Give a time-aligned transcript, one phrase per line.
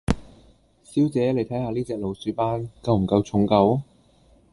[0.83, 3.83] 小姐，妳睇下呢隻老鼠斑，夠唔夠重夠？